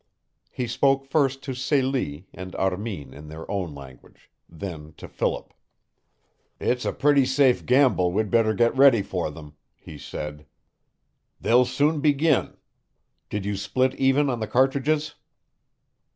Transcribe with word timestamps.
He 0.49 0.65
spoke 0.65 1.05
first 1.05 1.43
to 1.43 1.53
Celie 1.53 2.25
and 2.33 2.55
Armin 2.55 3.13
in 3.13 3.27
their 3.27 3.45
own 3.51 3.75
language, 3.75 4.31
then 4.49 4.93
to 4.97 5.07
Philip. 5.07 5.53
"It's 6.59 6.85
a 6.85 6.91
pretty 6.91 7.23
safe 7.23 7.67
gamble 7.67 8.11
we'd 8.11 8.31
better 8.31 8.55
get 8.55 8.75
ready 8.75 9.03
for 9.03 9.29
them," 9.29 9.57
he 9.75 9.99
said. 9.99 10.47
"They'll 11.39 11.65
soon 11.65 11.99
begin. 12.01 12.57
Did 13.29 13.45
you 13.45 13.55
split 13.55 13.93
even 13.93 14.27
on 14.31 14.39
the 14.39 14.47
cartridges?" 14.47 15.13